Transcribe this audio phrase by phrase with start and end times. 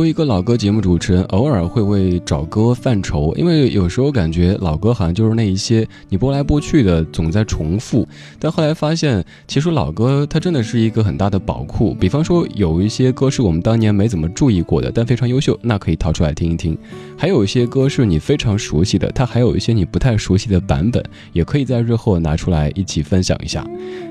[0.00, 8.08] 作为一个老歌节目主持人，偶尔会为找歌犯愁，因为有时候感觉老歌好像就是那一些你播来播去的，总在重复。
[8.38, 11.92] 但后来发现，其实老歌它真的是一个很大的宝库。
[12.00, 16.74] 比方说，有一些歌是我们当年没怎么注意过的，但非常优秀，那可以掏出来听一听；
[17.18, 21.04] 还有一些歌是你非常熟悉的，它还有一些你不太熟悉的版本，
[21.34, 23.62] 也可以在日后拿出来一起分享一下。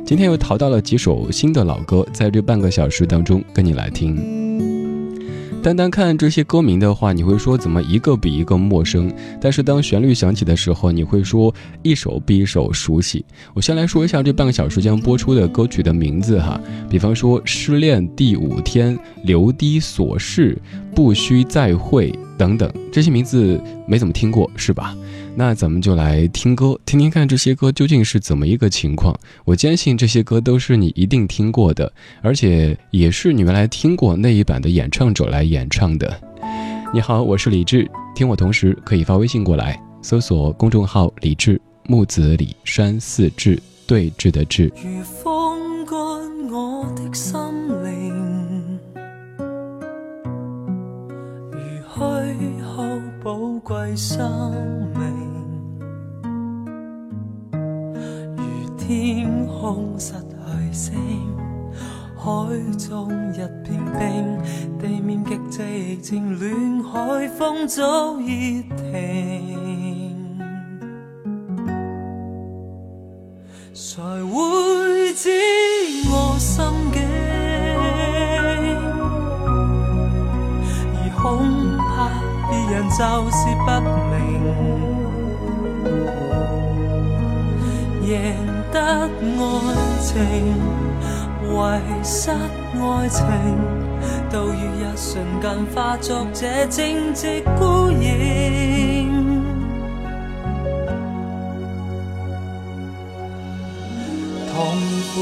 [0.05, 4.78] 今天又淘到了几首新的老歌，在这半个小时当中跟你来听。
[5.61, 9.13] 单单看这些歌名的话，你会说怎么一个比一个陌生？
[9.41, 13.25] 但是当旋律响起的时候，你会说一首比一首熟悉。
[13.53, 16.59] 我先来说一下这半个小时将播出的歌曲的名字哈，
[16.89, 20.57] 比方说《失恋第五天》《流滴琐事》
[20.95, 24.95] 《不需再会》等等，这些名字没怎么听过是吧？
[25.35, 29.17] 那咱们就来听歌，听听看这些歌究竟是怎么一个情况。
[29.45, 31.91] 我坚信这些歌都是你一定听过的，
[32.21, 36.19] 而且也是你原来听过那一版的演唱者来演唱的。
[36.93, 43.57] 你好，我是李志，听我同时可以发微信过来，搜索公众号“李志木子李山寺志
[43.87, 44.69] 对峙的志。
[44.75, 45.95] 如风干
[46.51, 47.39] 我的心
[47.83, 48.79] 灵，
[51.51, 51.59] 如
[51.97, 52.83] 虚耗
[53.23, 54.88] 宝贵生
[58.89, 60.95] 天空失去星，
[62.17, 62.25] 海
[62.75, 64.39] 中一片冰，
[64.79, 70.25] 地面极寂静，恋海风早已停，
[73.75, 75.29] 谁会知
[76.09, 76.99] 我心境，
[80.95, 81.27] 而恐
[81.77, 82.09] 怕
[82.49, 82.97] 别人就
[83.29, 83.69] 是不
[84.09, 84.17] 明。
[88.07, 88.33] 夜。
[88.71, 89.09] 得爱
[90.01, 90.15] 情，
[91.43, 91.47] 遗
[92.03, 93.25] 失爱情，
[94.31, 99.39] 都于一瞬间化作这静寂孤影。
[104.51, 104.57] 痛
[105.13, 105.15] 苦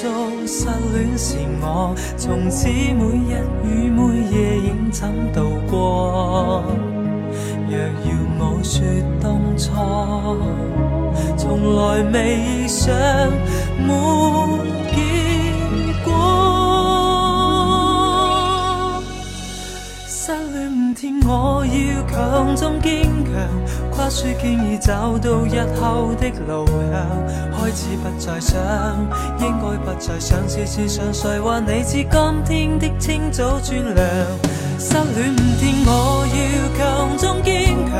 [0.00, 3.98] 中失恋是我，从此每日与每
[4.30, 6.64] 夜应怎度过？
[7.68, 8.82] 若要我说
[9.20, 9.70] 当初。
[11.50, 12.94] 从来未想
[13.84, 13.90] 没
[14.92, 14.96] 结
[16.04, 16.12] 果，
[20.06, 23.34] 失恋五天，我要强中坚强，
[23.90, 27.04] 跨出经已找到日后的路向，
[27.50, 28.56] 开始不再想，
[29.40, 32.08] 应该不再想，事实上谁话你知今
[32.44, 34.06] 天的清早转凉？
[34.78, 36.38] 失恋五天，我要
[36.78, 37.98] 强中坚强，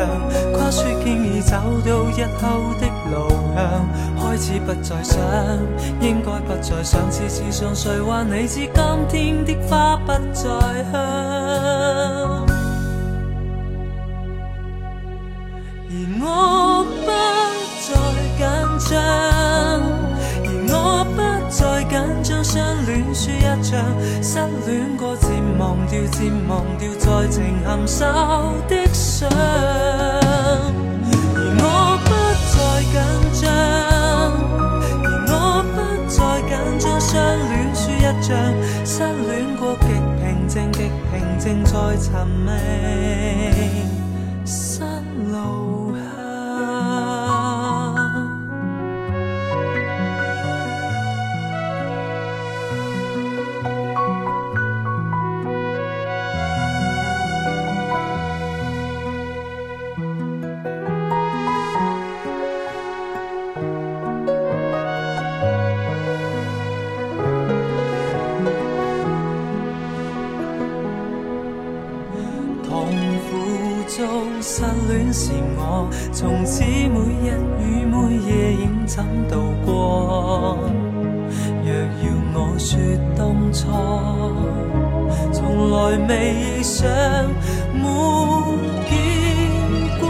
[0.52, 2.46] 跨出经已找到日后
[2.80, 2.88] 的。
[3.10, 3.58] 路向
[4.18, 5.18] 开始不再想，
[6.00, 8.74] 应该不再想，事实上谁话你知今
[9.08, 10.42] 天的花不再
[10.92, 11.00] 香？
[15.92, 17.10] 而我不
[17.86, 17.88] 再
[18.38, 18.40] 紧
[18.88, 18.90] 张，
[20.44, 20.74] 而我
[21.16, 21.18] 不
[21.50, 22.54] 再紧张，相
[22.86, 23.70] 恋输一场，
[24.22, 25.28] 失恋过渐
[25.58, 26.18] 忘掉，渐
[26.48, 28.04] 忘掉在情含羞
[28.68, 29.28] 的伤，
[41.40, 42.12] 正在寻
[42.44, 43.89] 觅。
[74.90, 75.12] 恋。
[75.12, 77.28] 是我从此每日
[77.58, 77.94] 与每
[78.26, 80.56] 夜应怎度过？
[81.62, 82.78] 若要我说
[83.16, 83.18] 当
[83.52, 83.66] 初，
[85.32, 85.74] 从来
[86.08, 86.88] 未想
[87.74, 87.84] 没
[88.88, 88.92] 结
[90.00, 90.02] 果。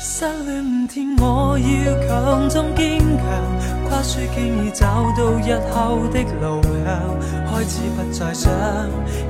[0.00, 1.66] 失恋五天，我要
[2.06, 3.22] 强中坚强，
[3.98, 4.86] 跨出经已找
[5.16, 7.18] 到日后的路向。
[7.50, 8.48] 开始不再想，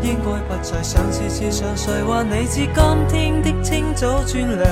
[0.02, 4.68] 应该不再想，次次上谁话你知今天的清早转凉？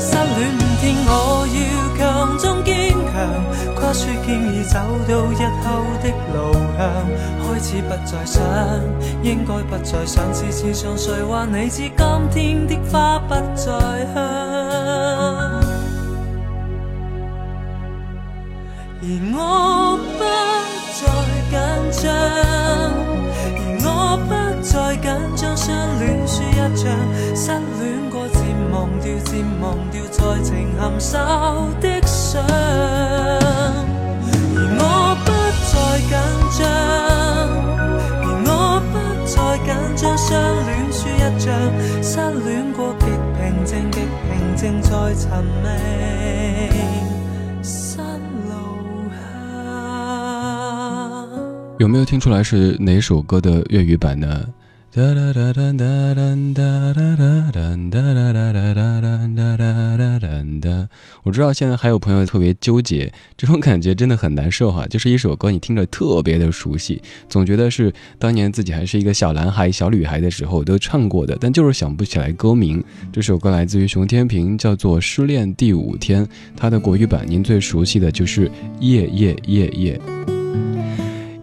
[0.00, 1.56] 失恋五天，我要
[1.96, 6.82] 强中坚强，跨出经已找到日后的路向。
[7.46, 8.42] 开始不再想，
[9.22, 13.70] 应该不再想，次次上谁话你知今天的花不再
[14.14, 15.41] 香？
[19.04, 20.22] 而我不
[20.94, 21.02] 再
[21.50, 21.54] 紧
[22.02, 22.06] 张。
[23.58, 23.90] 而我
[24.28, 24.30] 不
[24.62, 26.86] 再紧张，相恋输一张，
[27.34, 28.38] 失恋过渐
[28.70, 31.18] 忘掉，渐忘掉在情含羞
[31.80, 32.40] 的伤。
[34.54, 34.80] 而我
[35.24, 35.28] 不
[35.66, 35.74] 再
[36.06, 36.14] 紧
[36.58, 36.62] 张，
[38.22, 38.50] 而我
[38.92, 38.94] 不
[39.26, 39.34] 再
[39.66, 40.30] 紧张，相
[40.64, 41.50] 恋输一张，
[42.00, 42.14] 失
[42.46, 43.98] 恋过极平静，极
[44.30, 45.26] 平静在寻
[45.64, 47.11] 觅。
[51.82, 54.46] 有没有听出来是哪首歌的粤语版呢？
[54.92, 59.56] 哒哒哒哒哒哒哒哒哒哒哒哒哒哒
[59.96, 60.88] 哒哒哒
[61.24, 64.86] 我知道现在还有朋友特别纠结，这种感觉真的很难受哈。
[64.86, 72.80] 就是一首歌你听着特别的熟悉，总觉得是当年自己还是一个小男孩、小女孩的时候都唱过的，但就是想不起来歌名。
[73.10, 76.24] 这首歌来自于熊天平，叫做《失恋第五天》，
[76.56, 78.48] 它的国语版您最熟悉的就是
[78.78, 79.98] 《夜夜夜夜》。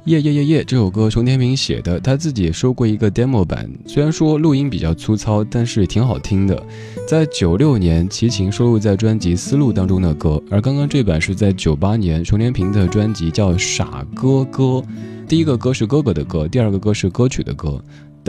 [0.05, 3.69] 耶耶耶耶这首歌，熊天平写的，他自己也收过一个 demo 版。
[3.85, 6.63] 虽然说录音比较粗糙，但是挺好听的。
[7.07, 14.63] 在九六年，齐秦收录在专辑《思路》当中的歌，而刚刚这版是在九八年，熊天平的专辑叫《傻哥哥》。
[15.27, 17.79] 第一个歌是哥哥的歌，第二个歌是歌曲的歌。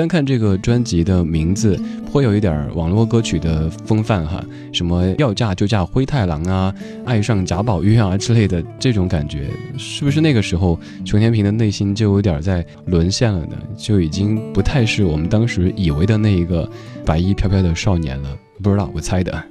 [0.00, 1.78] 单看这个专辑的名字，
[2.10, 4.42] 颇有一点网络歌曲的风范哈，
[4.72, 6.74] 什么要嫁就嫁灰太狼啊，
[7.04, 13.58] 爱上贾宝玉啊之类的这种感觉，是不是那个时候熊天平的内心就有点在沦陷了呢？
[13.76, 16.66] 就已经不太是我们当时以为的那一个
[17.04, 18.34] 白衣飘飘的少年了？
[18.62, 19.44] 不知道，我猜的。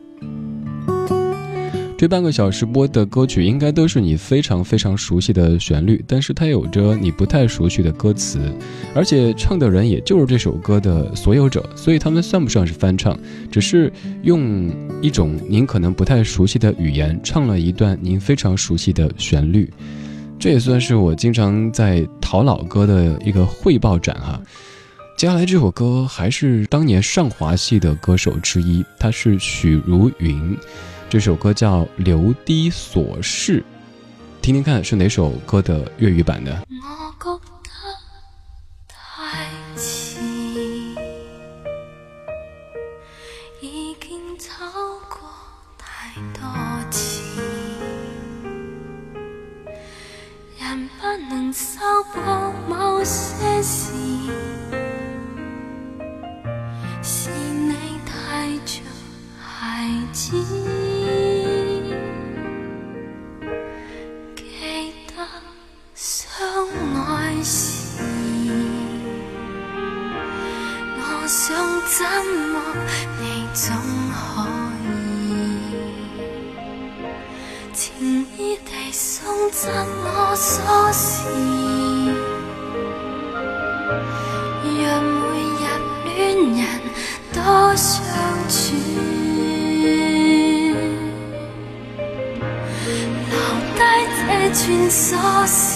[1.99, 8.39] 这半个小时播的歌曲应该都是你非常非常熟悉的旋律，但是它有着你不太熟悉的歌词，
[8.95, 13.19] 而且唱的人也就是这首歌的所有者，所以他们算不上是翻唱，
[13.51, 13.91] 只是
[14.21, 19.69] 用一种您可能不太熟悉的语言唱了一段您非常熟悉的旋律。
[20.39, 24.41] 这也算是我经常在淘老歌的一个汇报展哈。
[25.17, 30.55] 接下来这首歌还是当年上华系的歌手之一，他是许茹芸。
[31.09, 33.61] 这首歌叫《流滴琐事》，
[34.43, 36.65] 听听看是哪首歌的粤语版的。
[51.01, 51.79] 不能修
[52.13, 52.19] 补
[52.67, 54.08] 某些事，
[79.61, 79.69] 赠
[80.05, 80.07] 我
[80.37, 80.63] 锁
[80.93, 81.27] 匙，
[84.63, 85.19] 让每
[85.59, 85.61] 日
[86.05, 86.09] 恋
[86.55, 86.59] 人
[87.33, 87.37] 多
[87.75, 87.99] 相
[88.47, 88.55] 处，
[93.27, 93.35] 留
[93.75, 93.77] 低
[94.15, 94.17] 这
[94.55, 94.57] 串
[94.89, 95.69] 锁匙，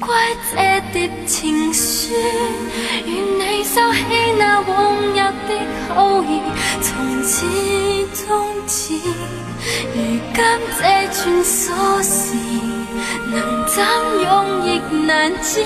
[0.00, 0.14] 回归
[0.54, 0.56] 这
[0.92, 2.14] 叠情书，
[3.04, 3.98] 愿你收起
[4.38, 5.50] 那往日的
[5.88, 6.40] 好意，
[6.80, 7.46] 从此
[8.26, 8.94] 终止。
[9.94, 9.96] 如
[10.34, 10.38] 今
[10.78, 12.34] 这串锁匙，
[13.32, 13.36] 能
[13.66, 13.84] 怎
[14.22, 14.26] 用
[14.64, 15.60] 亦难知，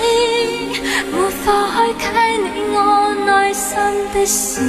[1.11, 1.47] 没法
[1.99, 3.77] 开启你我内心
[4.13, 4.61] 的事，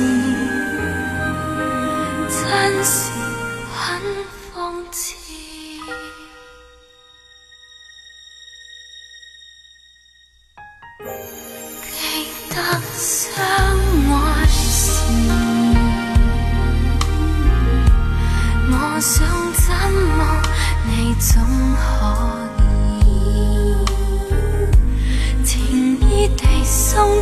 [2.29, 2.85] 真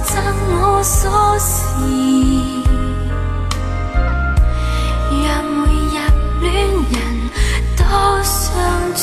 [0.04, 0.14] 赠
[0.60, 1.00] 我锁
[1.38, 1.50] 匙，
[5.24, 5.60] 让每
[5.92, 5.96] 日
[6.40, 6.52] 恋
[6.90, 6.94] 人
[7.76, 7.80] 多
[8.22, 8.42] 相
[8.96, 9.00] 处。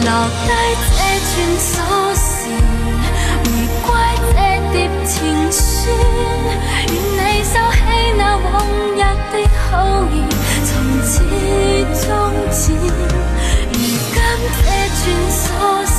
[0.00, 0.08] 留
[0.44, 0.48] 低
[0.80, 1.72] 这串锁
[2.14, 2.26] 匙，
[3.82, 4.34] 回归这
[4.72, 5.12] 叠情
[5.52, 5.62] 书，
[6.88, 7.76] 愿你收起
[8.16, 8.44] 那往
[8.94, 8.98] 日
[9.30, 9.34] 的
[9.70, 9.72] 好
[10.10, 10.14] 意，
[10.64, 10.72] 从
[11.04, 11.12] 此
[12.06, 12.08] 终
[12.50, 12.62] 止。
[13.72, 13.76] 如
[14.12, 14.16] 今
[14.62, 14.66] 这
[14.96, 15.44] 串锁
[15.86, 15.93] 匙。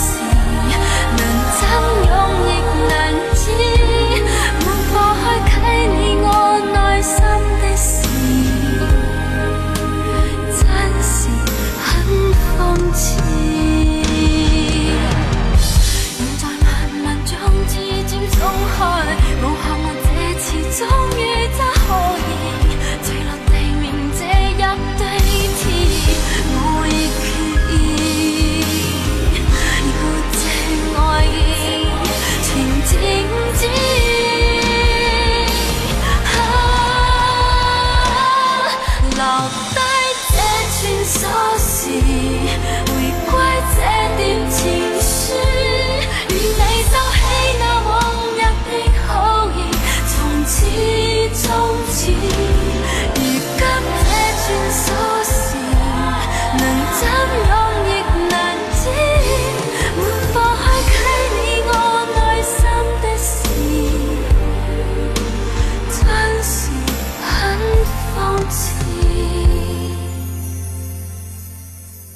[57.05, 57.64] of love.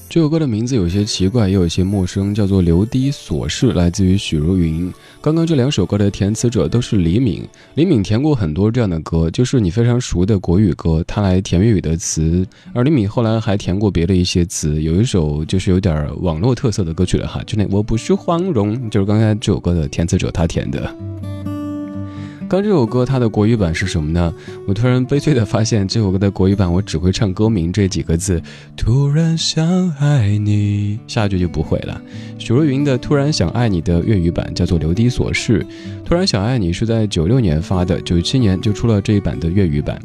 [0.10, 4.92] 这首歌的名字有些奇怪，也有些陌生，叫做《流滴琐事》，来自于许茹芸。
[5.22, 12.44] 刚刚这两首歌的填词者都是李敏，李敏填过很多这样的歌，就是你非常熟的国语歌，他来填粤语的词。
[12.74, 20.92] 而李敏后来还填过别的一些词，有一首就是有点网络特色的歌曲了哈，就那我不是黄蓉，就是刚才这首歌的填词者他填的。
[22.50, 24.34] 刚这首歌它的国语版是什么呢？
[24.66, 28.42] 我突然悲催的发现，这首歌的国语版我只会唱歌名这几个字。
[28.76, 32.02] 突然想爱你，下句就不会了。
[32.40, 35.60] 许茹芸的《突然想爱你》的粤语版叫做《流滴琐事》，
[36.04, 40.02] 《突然想爱你》是在九六年发的，九七年就出了这一版的粤语版。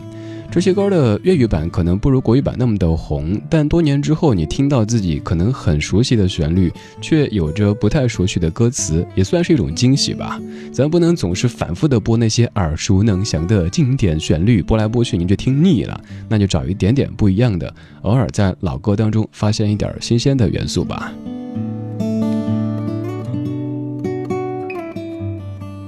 [0.50, 10.40] 这些歌的粤语版可能不如国语版那么的红，但多年之后你听到自己可能很熟悉的旋律，却有着不太熟悉的歌词，也算是一种惊喜吧。
[10.72, 21.12] 咱不能总是反复的播那些耳熟能详的经典旋律，播来播去您就听腻了，那就找一点点不一样的，偶尔在老歌当中发现一点新鲜的元素吧。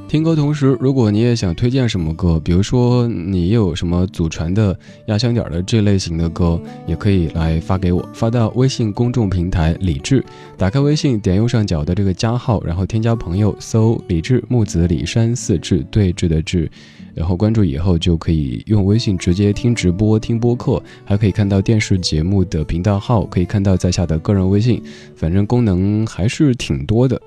[0.09, 10.25] 听歌同时，如果你也想推荐什么歌，比如说你有什么祖传的压箱底的这类型的歌，也可以来发给我，发到微信公众平台李志。
[10.57, 16.71] 打开微信，点右上角的这个加号，然后添加朋友，搜李志木子李山四志对峙的志，
[17.13, 24.81] 然后关注以后就可以用微信直接听直播、听播客，还可以看到电视节目的频道号，可以看到在下的个人微信，
[25.17, 27.21] 反正功能还是挺多的。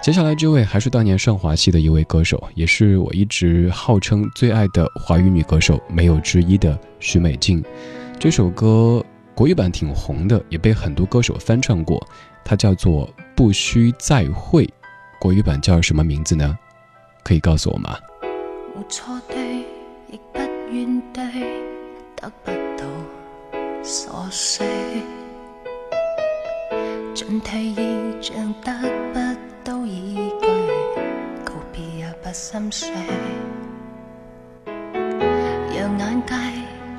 [0.00, 7.62] 接下来这位还是当年上华系的一位歌手，也是我一直号称最爱的华语女歌手，没有之一的许美静。
[8.18, 12.02] 这首歌国语版挺红的，也被很多歌手翻唱过。
[12.42, 14.64] 它叫做《不需再会》，
[15.20, 16.56] 国语版叫什么名字呢？
[17.22, 17.98] 可以告诉我吗？
[18.88, 19.58] 错对，
[20.10, 20.38] 亦不
[20.72, 21.22] 怨对，
[22.16, 22.86] 得不到
[23.82, 24.66] 琐碎，
[27.12, 27.76] 进退意
[28.22, 28.72] 像得
[29.12, 29.57] 不。
[29.68, 30.46] 都已句
[31.44, 32.90] 告别也不心碎，
[34.64, 36.34] 让眼界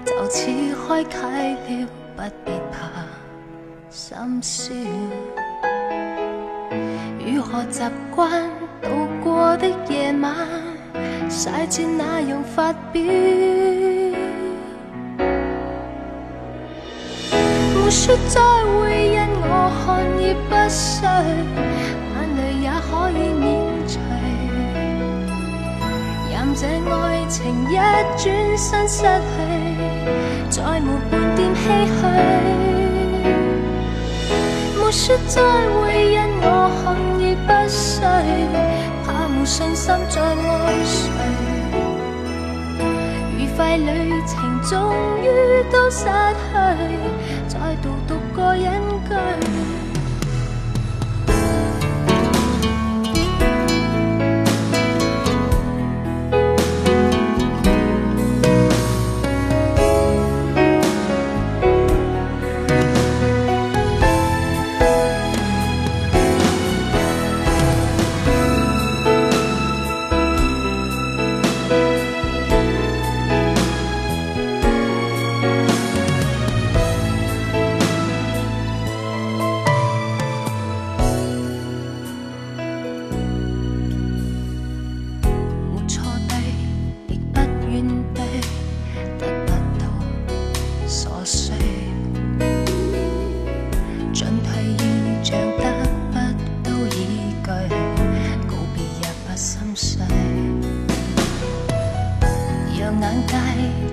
[0.05, 0.45] 就此
[0.85, 2.77] 开启了，不必怕
[3.89, 4.77] 心酸。
[7.25, 7.81] 如何习
[8.15, 8.29] 惯
[8.83, 8.87] 度
[9.23, 10.31] 过的夜晚，
[11.27, 13.01] 细节那样发表？
[17.73, 21.01] 没说再会，因我看已不需。
[22.89, 23.47] 可以免
[23.87, 23.99] 除，
[26.31, 27.37] 任这爱情
[27.69, 27.75] 一
[28.17, 29.05] 转身失去，
[30.49, 31.99] 再没半点唏嘘。
[34.79, 36.45] 没说再会，因我
[36.79, 36.81] 恨
[37.21, 38.01] 已不需，
[39.05, 40.97] 怕无信心再爱谁。
[43.37, 43.87] 愉快旅
[44.25, 44.73] 程终
[45.21, 45.25] 于
[45.71, 46.07] 都失去，
[47.47, 47.53] 再
[47.83, 48.65] 度独个隐
[49.07, 49.11] 居。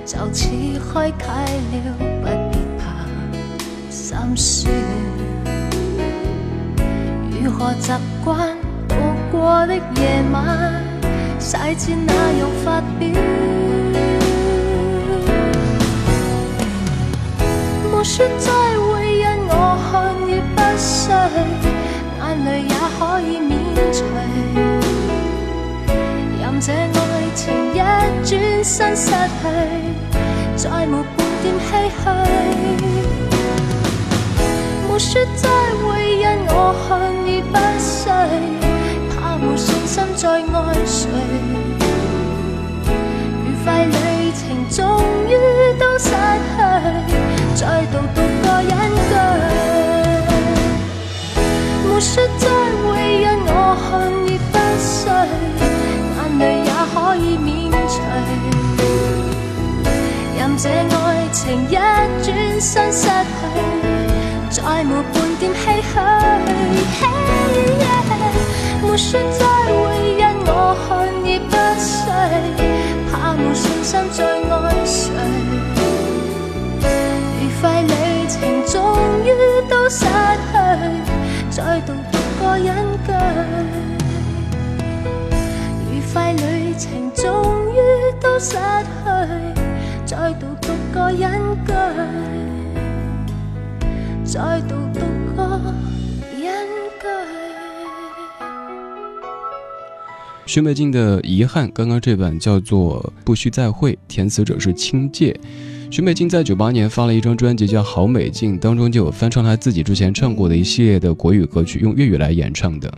[0.06, 0.48] 就此
[0.94, 2.84] 开启了，不必怕
[3.90, 4.72] 心酸。
[7.42, 7.90] 如何习
[8.24, 8.94] 惯度
[9.32, 10.80] 过的夜晚，
[11.40, 13.08] 细至那样发表。
[17.90, 19.52] 莫说再会，因我
[19.90, 21.10] 看已不睡，
[22.20, 23.52] 眼泪也可以免
[23.92, 24.04] 除。
[26.58, 27.78] 这爱情一
[28.24, 29.12] 转身失去，
[30.56, 32.02] 再无半点唏嘘。
[34.88, 35.48] 没说再
[35.82, 36.88] 会，因我恨
[37.26, 38.10] 而不睡，
[39.10, 40.46] 怕无信心再爱
[40.86, 40.98] 谁。
[43.44, 44.76] 愉快旅程终
[45.28, 45.65] 于。
[88.48, 88.58] 失去，
[90.06, 91.28] 再度独个人
[91.66, 91.72] 居，
[94.24, 95.00] 再度独
[95.34, 95.60] 个。
[100.46, 105.36] 徐美静的遗憾，刚刚这版叫做《不需再会》，填词者是清介。
[105.90, 112.92] 徐美静在九八年发了一张专辑叫《好美静》，当中就有翻唱她自己之前唱过的一系列的国语歌曲，用粤语来演唱的。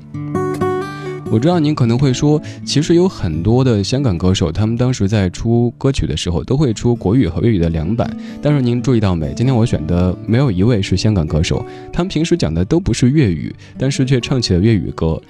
[1.31, 8.11] 我知道您可能会说，其实有很多的香港歌手，他们当时在出歌曲的时候都会出国语和粤语的两版。
[8.41, 9.35] 但是您注意到没？
[9.35, 15.21] 今天我选的没有一位是香港歌手，他们平时讲的都不是粤语，但是却唱起了粤语歌。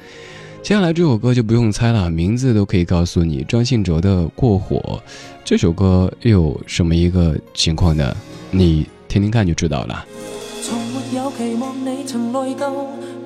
[0.63, 4.77] 接下来这首歌就不用猜了，名字都可以告诉你，张信哲的《过火》。
[5.45, 8.17] 这首歌又有什么一个情况呢？
[8.53, 10.05] 你听听看就知道了。
[11.11, 12.71] 有期望你曾内疚，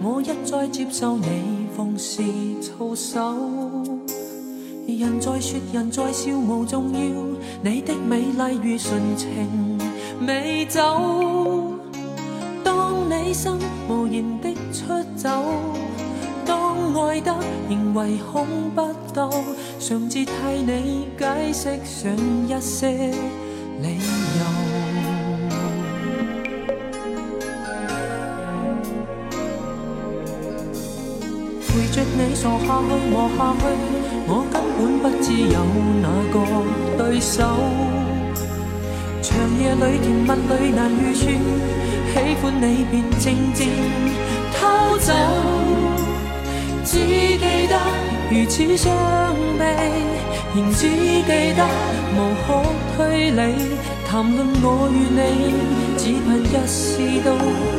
[0.02, 2.22] 我一再接受你奉侍
[2.60, 3.34] 操守。
[4.86, 7.00] 人在说，人在笑，无重要。
[7.62, 9.28] 你的美丽如纯情
[10.20, 10.80] 美酒，
[12.62, 13.52] 当你心
[13.88, 15.28] 无言的出走。
[16.46, 17.34] 当爱得
[17.68, 19.28] 仍唯恐不到，
[19.80, 20.32] 常自替
[20.64, 22.16] 你解释上
[22.46, 23.12] 一些
[23.82, 24.51] 理由。
[32.66, 33.62] 下去磨下去，
[34.26, 35.56] 我根本不知有
[36.00, 36.34] 哪个
[36.98, 37.36] 对手。
[39.22, 41.22] 长夜里甜蜜里难预算，
[42.12, 43.60] 喜欢你便静静
[44.54, 45.12] 偷走。
[46.84, 47.74] 只记得
[48.30, 48.92] 如此伤
[49.58, 49.62] 悲，
[50.54, 51.60] 仍只记得
[52.16, 52.46] 无可
[52.96, 53.40] 推理。
[54.06, 55.20] 谈论我与你，
[55.96, 56.76] 只盼一丝
[57.24, 57.28] 都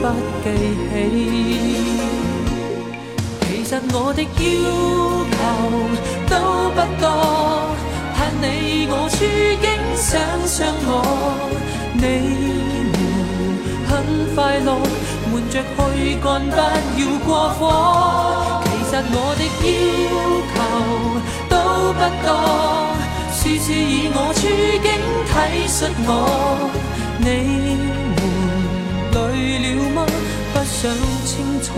[0.01, 0.03] 不
[0.43, 0.45] 记
[0.89, 2.22] 起。
[3.63, 4.27] 其实我的要
[5.31, 5.35] 求
[6.27, 6.35] 都
[6.75, 7.07] 不多，
[8.13, 8.43] 盼你
[8.91, 9.15] 我处
[9.63, 10.11] 境想
[10.45, 10.91] 想我，
[11.93, 12.03] 你
[12.91, 12.93] 们
[13.87, 13.91] 很
[14.35, 14.67] 快乐，
[15.31, 16.59] 瞒着去干，不
[16.99, 18.61] 要过火。
[18.65, 19.65] 其实我的要
[20.51, 20.55] 求
[21.47, 21.55] 都
[21.93, 22.27] 不多，
[23.31, 24.41] 事事以我处
[24.83, 24.91] 境
[25.31, 25.31] 体
[25.69, 26.09] 恤我。
[27.17, 27.25] 你
[28.19, 28.19] 们
[29.13, 29.17] 累
[29.63, 29.97] 了吗？
[30.83, 30.91] 想
[31.25, 31.71] 清楚。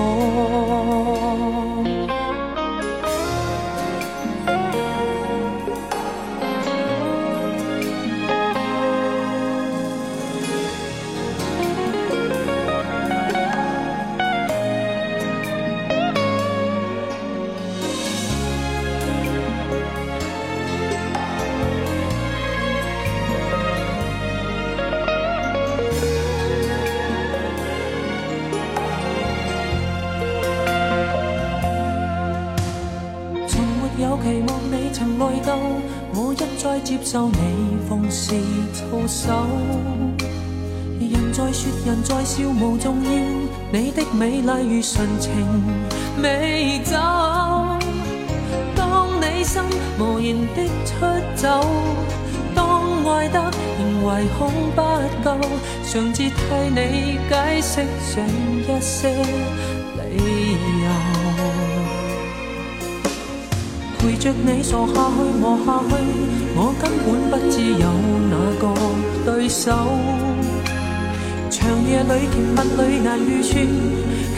[37.06, 37.38] 接受你
[37.88, 38.34] 奉侍
[38.74, 39.32] 操守，
[41.00, 43.12] 人在说人在笑无重要，
[43.72, 45.32] 你的美丽如纯情
[46.20, 46.94] 美酒。
[48.76, 49.62] 当你心
[50.00, 51.64] 无言的出走，
[52.56, 54.82] 当爱得仍唯恐不
[55.24, 55.38] 够，
[55.88, 56.34] 常自替
[56.72, 59.16] 你解释上一些
[64.06, 65.96] 陪着你傻下去磨下去，
[66.56, 67.90] 我根本不知有
[68.30, 68.64] 哪个
[69.26, 69.72] 对手。
[71.50, 71.58] 长
[71.90, 73.66] 夜里甜蜜里难预算，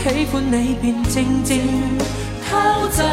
[0.01, 1.59] 喜欢你便静静
[2.47, 2.55] 偷
[2.91, 3.03] 走。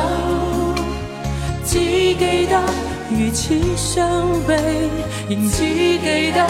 [1.64, 2.62] 只记得
[3.10, 4.54] 如此伤悲，
[5.28, 6.46] 仍只记得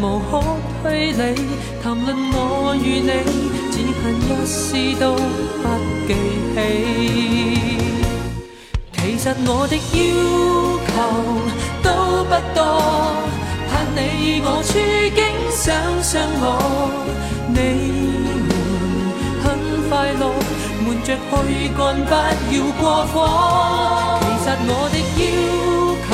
[0.00, 0.42] 无可
[0.82, 1.34] 推理。
[1.82, 3.12] 谈论我与你，
[3.70, 5.68] 只恨一丝都不
[6.08, 6.14] 记
[6.54, 7.91] 起。
[9.22, 9.80] 其实我的要
[10.90, 10.94] 求
[11.80, 11.86] 都
[12.24, 12.58] 不多，
[13.70, 14.74] 盼你以我处
[15.14, 15.62] 境想
[16.02, 16.44] 想我，
[17.46, 18.34] 你们
[19.44, 19.46] 很
[19.88, 20.22] 快乐，
[20.82, 22.12] 瞒着去干，不
[22.50, 22.82] 要过
[23.12, 23.14] 火。
[24.22, 25.24] 其实我的要
[26.08, 26.10] 求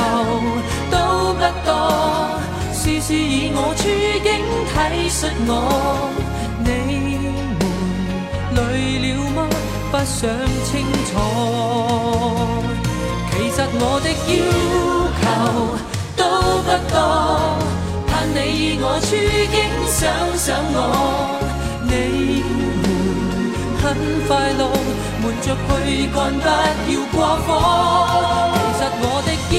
[0.91, 0.95] 都
[1.33, 1.67] 不多，
[2.71, 3.81] 事事以我处
[4.21, 4.29] 境
[4.69, 4.77] 体
[5.09, 5.17] 恤
[5.47, 5.51] 我，
[6.59, 6.69] 你
[7.17, 7.73] 们
[8.53, 8.59] 累
[9.01, 9.37] 了吗？
[9.91, 10.29] 不想
[10.63, 10.71] 清
[11.09, 11.17] 楚。
[13.39, 14.31] 其实我的要
[15.15, 15.23] 求
[16.17, 16.21] 都
[16.65, 16.95] 不多，
[18.05, 18.37] 盼你
[18.81, 19.07] 我处
[19.49, 19.97] 境想
[20.37, 20.77] 想我，
[21.83, 21.89] 你
[22.83, 22.85] 们
[23.81, 23.83] 很
[24.27, 24.61] 快乐，
[25.23, 25.67] 瞞着去
[26.13, 27.47] 干，不要过火。
[28.75, 29.57] 其實我的要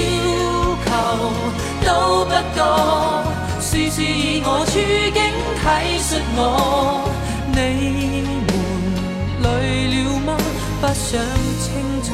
[0.85, 0.89] 求
[1.87, 1.89] 都
[2.27, 2.61] 不多，
[3.61, 4.73] 事事以我处
[5.15, 5.19] 境
[5.57, 5.65] 体
[5.99, 6.39] 恤我。
[7.55, 8.50] 你？
[10.81, 11.21] 不想
[11.61, 12.11] 清楚。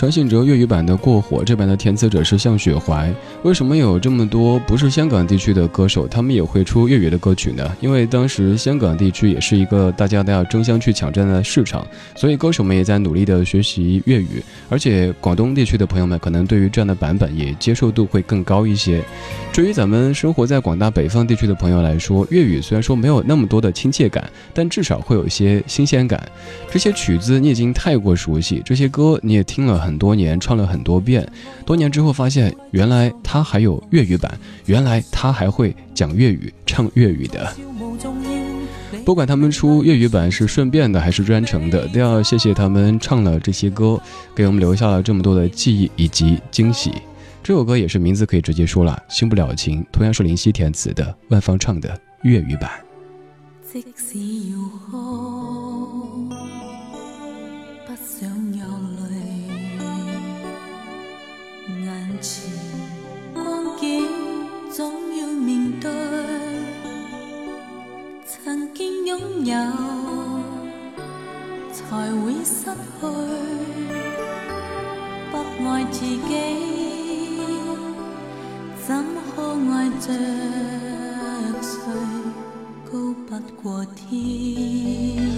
[0.00, 3.14] 张信哲粤语版的《过火》，这版的填词者是向雪怀。
[3.42, 7.70] 为什么有这么多不是香港地区的歌手，他们也会出粤语的歌曲呢？
[7.82, 11.86] 因为当时香港地区也是一个大家都要争相去抢占的市场，
[12.16, 14.42] 所以歌手们也在努力的学习粤语。
[14.70, 19.04] 而且广东地区的朋友们可能对于这样的版本也接受度会更高一些。
[19.52, 26.26] 至于咱们生活在广大北方地区的朋友来说，粤语虽然说没有那么多的亲切感，但至少会有一些新鲜感。
[26.70, 29.89] 这些曲子你已经太过熟悉，这些歌你也听了很。
[29.90, 31.28] 很多年唱了很多遍，
[31.66, 37.52] 多年之后发现，原来他还有粤语版，原来他还会讲粤语、唱粤语的。
[39.04, 44.00] 不管他们出粤语版是顺便的还是专程的，都要谢谢他们唱了这些歌，
[44.32, 46.92] 给我们留下了这么多的记忆以及惊喜。
[47.42, 52.70] 这首歌也是名字可以直接说了，《新不了情》，同样是林夕填词的，万芳唱的粤语版。
[53.72, 54.16] 即使
[54.50, 54.56] 有
[62.10, 62.50] 眼前
[63.32, 64.08] 光景
[64.68, 65.88] 总要面对
[68.26, 69.54] 曾经拥有
[71.72, 73.06] 才会失去
[75.30, 76.18] 不爱自己
[78.84, 79.04] 怎
[79.36, 80.12] 可爱着
[81.62, 81.78] 谁
[82.90, 85.29] 高不过天？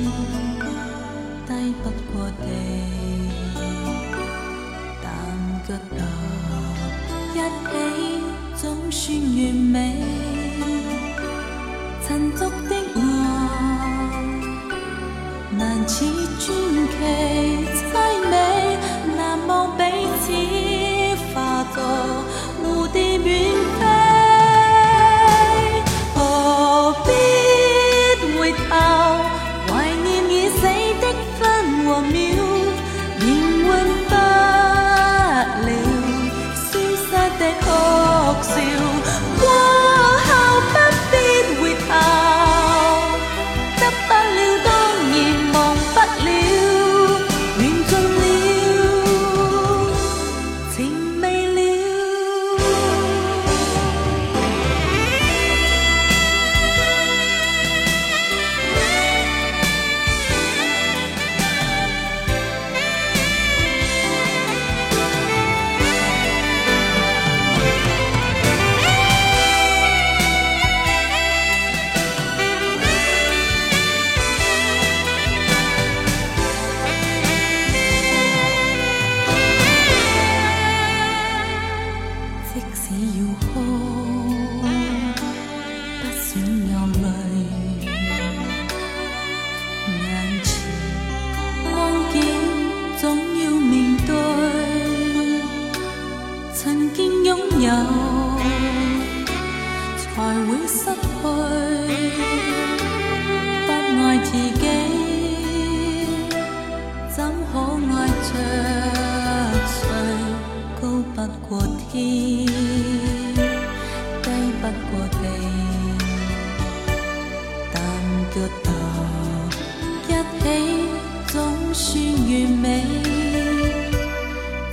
[122.62, 122.86] 美，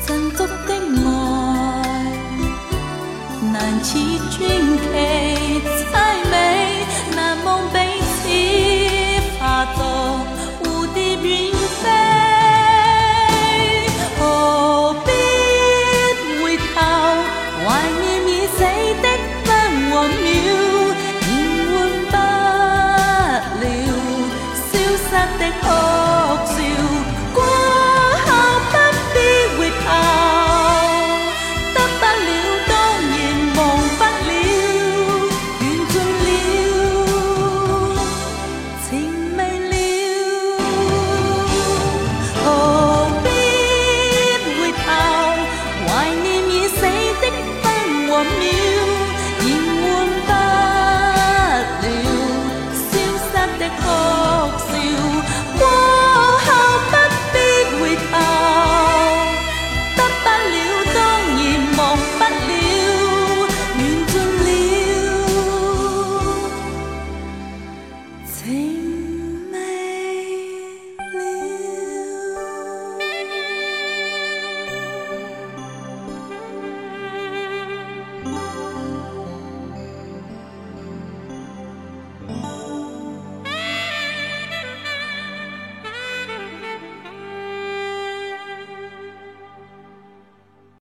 [0.05, 0.73] 震足的
[1.03, 1.07] 爱，
[3.51, 3.97] 难似
[4.29, 4.37] 传
[4.77, 5.48] 奇。